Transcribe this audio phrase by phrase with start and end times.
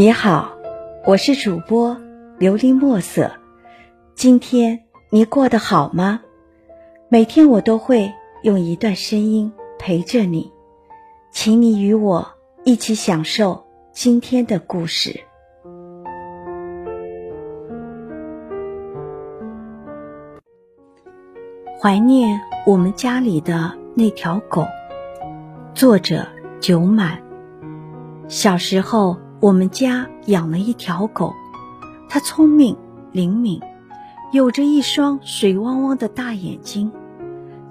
[0.00, 0.56] 你好，
[1.04, 1.94] 我是主播
[2.38, 3.32] 琉璃墨色。
[4.14, 6.22] 今天你过得好吗？
[7.10, 8.10] 每天我都会
[8.42, 10.50] 用一段声音陪着你，
[11.30, 12.26] 请你与我
[12.64, 15.20] 一起享受今天的故事。
[21.78, 24.64] 怀念我们家里的那条狗。
[25.74, 26.26] 作者：
[26.58, 27.22] 九满。
[28.28, 29.18] 小时候。
[29.40, 31.32] 我们家养了一条狗，
[32.10, 32.76] 它聪明
[33.10, 33.58] 灵敏，
[34.32, 36.92] 有着一双水汪汪的大眼睛，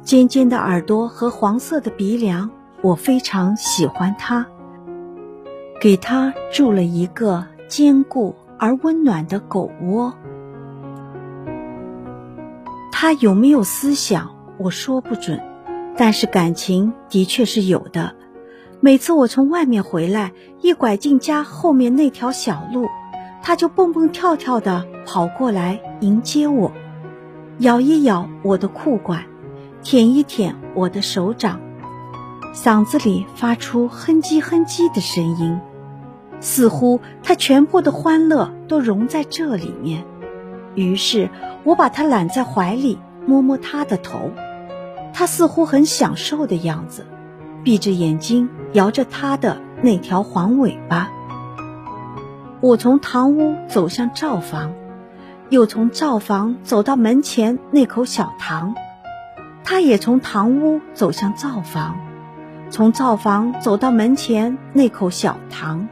[0.02, 2.50] 尖尖的耳朵和黄色的鼻梁，
[2.82, 4.48] 我非常喜欢它。
[5.80, 10.16] 给它筑了一个坚固而温暖的狗窝。
[12.92, 15.40] 它有没有思想，我说不准，
[15.96, 18.16] 但是感情的确是有的。
[18.82, 22.88] 每次我从外面回来，一拐进家后面那条小路，
[23.42, 26.72] 它就蹦蹦跳跳地跑过来迎接我，
[27.58, 29.26] 咬一咬我的裤管，
[29.84, 31.60] 舔一舔我的手掌，
[32.54, 35.60] 嗓子里发出哼唧哼唧的声音，
[36.40, 40.06] 似乎它全部的欢乐都融在这里面。
[40.76, 41.30] 于是
[41.66, 44.32] 我把它揽在怀里，摸摸它的头，
[45.14, 47.06] 它似乎很享受的样子。
[47.64, 51.10] 闭着眼睛摇着他的那条黄尾巴，
[52.62, 54.74] 我从堂屋走向灶房，
[55.50, 58.76] 又从灶房走到门前那口小塘，
[59.64, 61.98] 他也从堂屋走向灶房，
[62.70, 65.88] 从灶房走到门前那口小塘，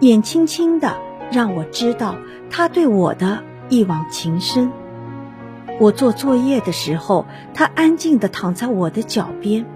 [0.00, 0.96] 眼轻轻的
[1.30, 2.16] 让我知道
[2.50, 4.70] 他对我的一往情深。
[5.80, 9.66] 我做作业的时候，他安静的躺在我的脚边。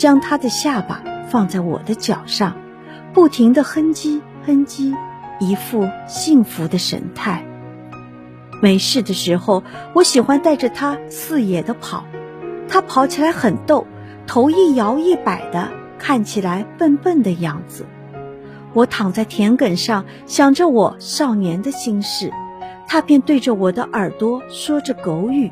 [0.00, 2.56] 将他的下巴放在我的脚上，
[3.12, 4.96] 不停地哼唧哼唧，
[5.38, 7.44] 一副幸福的神态。
[8.62, 9.62] 没事的时候，
[9.94, 12.06] 我喜欢带着他四野的跑，
[12.66, 13.86] 他跑起来很逗，
[14.26, 15.68] 头一摇一摆的，
[15.98, 17.84] 看起来笨笨的样子。
[18.72, 22.32] 我躺在田埂上，想着我少年的心事，
[22.88, 25.50] 他便对着我的耳朵说着狗语，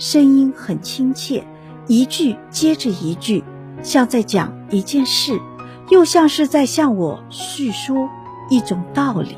[0.00, 1.44] 声音很亲切，
[1.86, 3.44] 一句接着一句。
[3.82, 5.40] 像在讲一件事，
[5.88, 8.08] 又像是在向我叙说
[8.48, 9.36] 一种道理。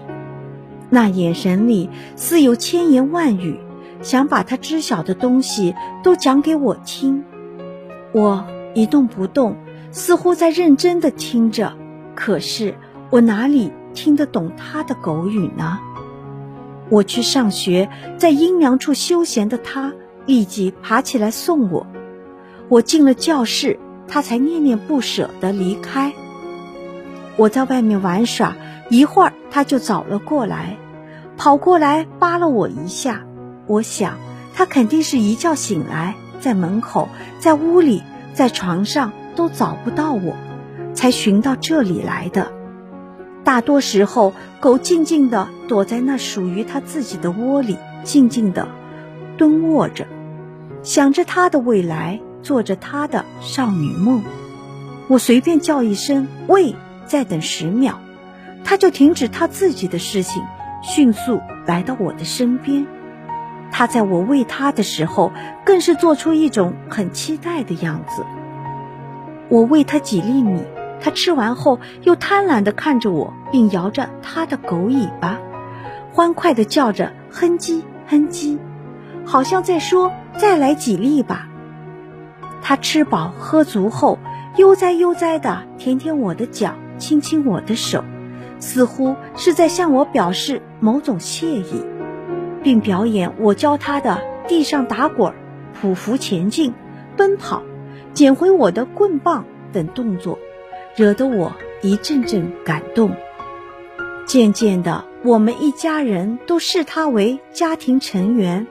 [0.90, 3.58] 那眼神里似有千言万语，
[4.02, 7.24] 想把他知晓的东西都讲给我听。
[8.12, 8.44] 我
[8.74, 9.56] 一动不动，
[9.90, 11.72] 似乎在认真的听着，
[12.14, 12.74] 可是
[13.10, 15.78] 我哪里听得懂他的狗语呢？
[16.90, 17.88] 我去上学，
[18.18, 19.92] 在阴凉处休闲的他
[20.26, 21.86] 立即爬起来送我。
[22.68, 23.78] 我进了教室。
[24.12, 26.12] 他才念念不舍地离开。
[27.38, 28.54] 我在外面玩耍，
[28.90, 30.76] 一会儿他就走了过来，
[31.38, 33.24] 跑过来扒了我一下。
[33.66, 34.18] 我想，
[34.54, 37.08] 他肯定是一觉醒来，在门口、
[37.38, 38.02] 在屋里、
[38.34, 40.36] 在床上都找不到我，
[40.92, 42.52] 才寻到这里来的。
[43.44, 48.68] 大多时候，狗静静地躲在那属于它自己的窝里，静静地
[49.38, 50.06] 蹲卧着，
[50.82, 52.20] 想着它的未来。
[52.42, 54.22] 做着他的少女梦，
[55.08, 56.74] 我随便叫一声“喂”，
[57.06, 57.94] 再等十秒，
[58.64, 60.42] 他就停止他自己的事情，
[60.82, 62.86] 迅速来到我的身边。
[63.70, 65.32] 他在我喂他的时候，
[65.64, 68.24] 更是做出一种很期待的样子。
[69.48, 70.62] 我喂他几粒米，
[71.00, 75.38] 他吃完后又贪婪地看着我，并摇着他的狗尾巴，
[76.12, 78.58] 欢快地叫着“哼唧哼唧”，
[79.24, 81.48] 好像在说“再来几粒吧”。
[82.62, 84.18] 他吃饱喝足后，
[84.56, 88.04] 悠哉悠哉地舔舔我的脚，亲亲我的手，
[88.60, 91.84] 似乎是在向我表示某种谢意，
[92.62, 95.34] 并表演我教他的地上打滚、
[95.82, 96.72] 匍匐前进、
[97.16, 97.62] 奔跑、
[98.14, 100.38] 捡回我的棍棒等动作，
[100.94, 101.52] 惹得我
[101.82, 103.10] 一阵阵感动。
[104.24, 108.68] 渐渐的，我们一家人都视他为家庭成员，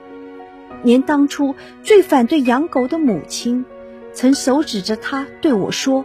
[0.82, 3.66] 连当初最反对养狗的母亲。
[4.14, 6.04] 曾手指着他对我说：“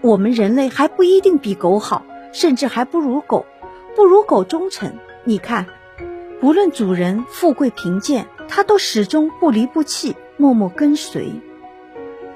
[0.00, 3.44] 我们人类还不一定比狗好，甚至还不如狗，
[3.94, 4.94] 不如狗忠诚。
[5.24, 5.66] 你看，
[6.40, 11.32] 不论主人富贵贫贱，它都始终不离不弃，默默跟随。”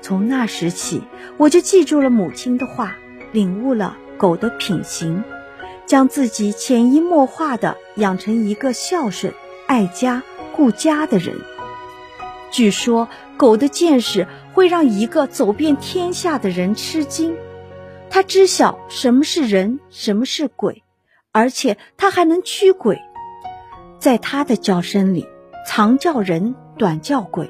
[0.00, 1.02] 从那时起，
[1.38, 2.96] 我就记住了母亲的话，
[3.32, 5.24] 领悟了狗的品行，
[5.86, 9.32] 将自己潜移默化地养成一个孝顺、
[9.66, 10.22] 爱家、
[10.54, 11.34] 顾家的人。
[12.50, 14.26] 据说，狗的见识。
[14.58, 17.36] 会让一个走遍天下的人吃惊，
[18.10, 20.82] 他知晓什么是人，什么是鬼，
[21.30, 23.00] 而且他还能驱鬼。
[24.00, 25.28] 在他的叫声里，
[25.64, 27.48] 长叫人，短叫鬼。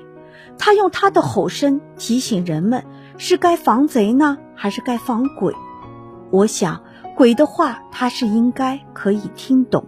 [0.58, 2.84] 他用他的吼声提醒人们：
[3.16, 5.54] 是该防贼呢，还是该防鬼？
[6.30, 6.82] 我想，
[7.16, 9.86] 鬼的话，他是应该可以听懂。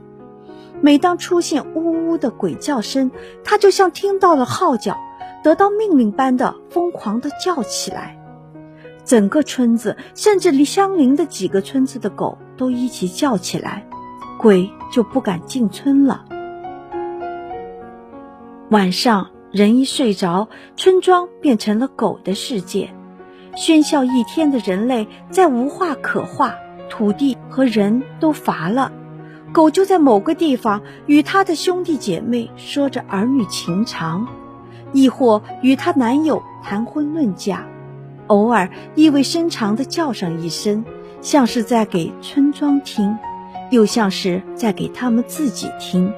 [0.81, 3.11] 每当出现呜呜的鬼叫声，
[3.45, 4.97] 他就像听到了号角，
[5.43, 8.17] 得到命令般的疯狂地叫起来。
[9.05, 13.87] 整个村子，甚至离相邻的几个村子的狗都一起叫起来，
[14.39, 16.25] 鬼就不敢进村了。
[18.71, 22.91] 晚上，人一睡着，村庄变成了狗的世界。
[23.57, 26.55] 喧嚣一天的人类再无话可话，
[26.89, 28.93] 土地和人都乏了，
[29.53, 34.29] 狗就在某个地方与他的兄弟姐妹说着儿女情长，
[34.93, 37.67] 亦或与她男友谈婚论嫁。
[38.27, 40.85] 偶尔意味深长地叫上一声，
[41.21, 43.19] 像是在给村庄听，
[43.71, 46.13] 又像是在给他们自己听。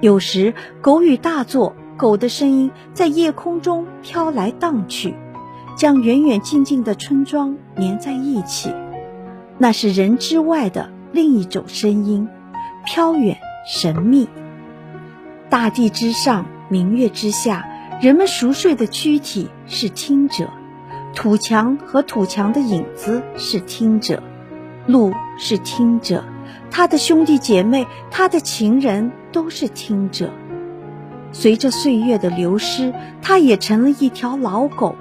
[0.00, 5.14] 有时狗语大作，狗的声音在夜空中飘来荡去，
[5.76, 8.72] 将远远近近的村庄连在一起。
[9.58, 12.28] 那是人之外的另一种声音，
[12.84, 14.28] 飘远神秘。
[15.48, 17.68] 大地之上，明月之下，
[18.02, 20.50] 人们熟睡的躯体是听者。
[21.14, 24.20] 土墙和土墙的影子是听者，
[24.88, 26.24] 路是听者，
[26.68, 30.30] 他的兄弟姐妹，他的情人都是听者。
[31.30, 34.96] 随着岁月的流失，他也成了一条老狗。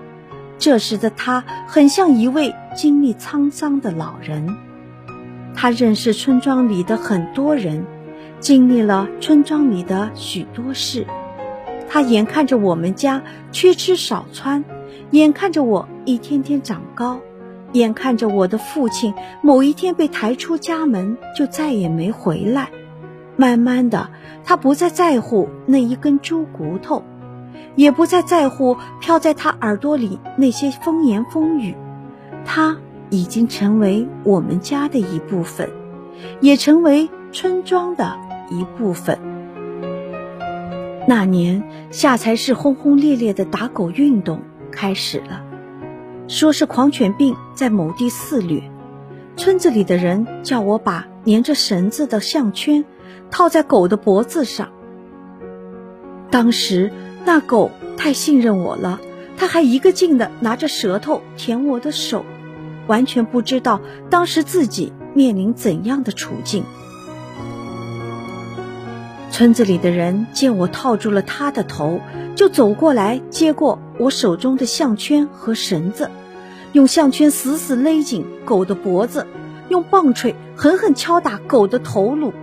[0.59, 4.47] 这时的他很像一位经历沧桑的老人。
[5.55, 7.83] 他认识村庄里的很多人，
[8.39, 11.07] 经历了村庄里的许多事。
[11.91, 13.21] 他眼看着我们家
[13.51, 14.63] 缺吃少穿。
[15.09, 17.19] 眼看着我一天天长高，
[17.73, 22.69] 眼看着我的父亲某一天被抬出家门就再也没回来，
[23.35, 24.09] 慢慢的，
[24.45, 27.03] 他不再在乎那一根猪骨头，
[27.75, 31.75] 也不再在乎飘在他耳朵里那些风言风语，
[32.45, 32.77] 他
[33.09, 35.69] 已经成为我们家的一部分，
[36.39, 38.17] 也成为村庄的
[38.49, 39.19] 一部分。
[41.11, 41.61] 那年
[41.91, 44.39] 下才是轰轰烈烈的打狗运动。
[44.71, 45.43] 开始了，
[46.29, 48.63] 说是狂犬病在某地肆虐，
[49.35, 52.85] 村子里的人叫我把粘着绳子的项圈
[53.29, 54.71] 套在狗的脖子上。
[56.29, 56.89] 当时
[57.25, 59.01] 那狗太信任我了，
[59.35, 62.23] 它还一个劲的拿着舌头舔我的手，
[62.87, 66.63] 完全不知道当时自己面临怎样的处境。
[69.31, 72.01] 村子里的人见我套住了他的头，
[72.35, 76.11] 就走过来接过我手中的项圈和绳子，
[76.73, 79.25] 用项圈死死勒紧狗的脖子，
[79.69, 82.33] 用棒槌狠狠敲打狗的头颅。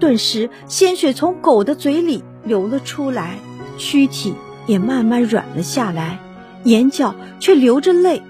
[0.00, 3.36] 顿时，鲜血从狗的嘴里流了出来，
[3.78, 4.34] 躯体
[4.66, 6.18] 也慢慢软了下来，
[6.64, 8.20] 眼角却流着泪。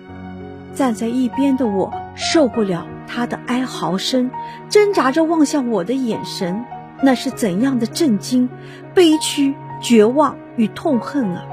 [0.74, 4.30] 站在一边的我受不了他的哀嚎声，
[4.68, 6.62] 挣扎着望向我的眼神。
[7.02, 8.48] 那是怎样的震惊、
[8.94, 11.44] 悲屈、绝望与痛恨啊！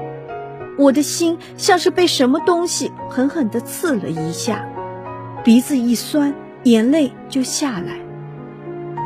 [0.78, 4.64] 我的心像是被什么东西狠狠地刺了一下，
[5.44, 6.32] 鼻子一酸，
[6.62, 7.98] 眼泪就下来。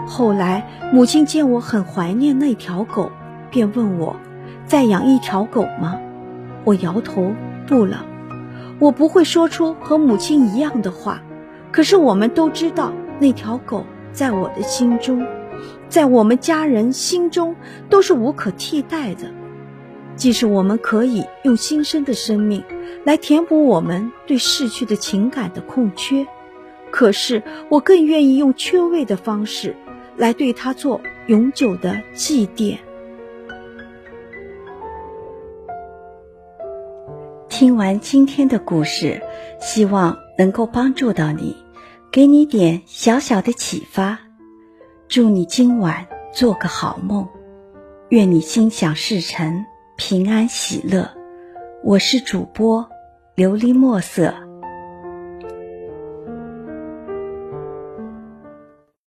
[0.07, 3.11] 后来母亲见我很怀念那条狗，
[3.51, 4.15] 便问我
[4.67, 5.99] ：“再养一条狗吗？”
[6.65, 7.33] 我摇头
[7.67, 8.05] ：“不了。”
[8.81, 11.23] 我不会说出和母亲一样的话，
[11.73, 15.25] 可是我们都知道，那条狗在我的心中。
[15.95, 17.55] 在我们家人心中
[17.89, 19.31] 都是无可替代的，
[20.17, 22.65] 即使我们可以用新生的生命
[23.05, 26.27] 来填补我们对逝去的情感的空缺，
[26.91, 29.77] 可是我更愿意用缺位的方式
[30.17, 32.77] 来对他做永久的祭奠。
[37.49, 39.23] 听完今天的故事，
[39.61, 41.57] 希望能够帮助到你，
[42.11, 44.24] 给你点小小的启发。
[45.07, 47.29] 祝你今晚做个好梦，
[48.09, 49.65] 愿你心想事成，
[49.97, 51.09] 平安喜乐。
[51.83, 52.89] 我是主播
[53.37, 54.35] 琉璃墨色。